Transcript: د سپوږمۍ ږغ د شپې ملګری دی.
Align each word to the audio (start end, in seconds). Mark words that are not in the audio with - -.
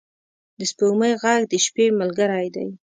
د 0.59 0.61
سپوږمۍ 0.71 1.13
ږغ 1.21 1.25
د 1.51 1.53
شپې 1.65 1.85
ملګری 1.99 2.47
دی. 2.55 2.67